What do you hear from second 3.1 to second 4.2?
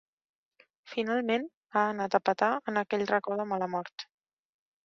racó de mala mort.